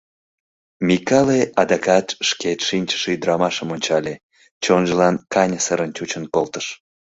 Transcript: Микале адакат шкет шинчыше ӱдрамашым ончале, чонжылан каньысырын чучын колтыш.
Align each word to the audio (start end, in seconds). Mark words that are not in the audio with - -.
Микале 0.87 1.39
адакат 1.61 2.07
шкет 2.27 2.59
шинчыше 2.67 3.09
ӱдрамашым 3.15 3.67
ончале, 3.75 4.13
чонжылан 4.63 5.15
каньысырын 5.33 5.91
чучын 5.97 6.23
колтыш. 6.33 6.65